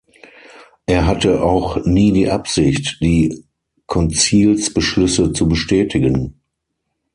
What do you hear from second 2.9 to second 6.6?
die Konzilsbeschlüsse zu bestätigen.